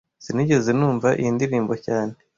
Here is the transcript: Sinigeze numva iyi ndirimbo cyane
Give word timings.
Sinigeze 0.23 0.69
numva 0.79 1.09
iyi 1.19 1.29
ndirimbo 1.35 1.73
cyane 1.85 2.13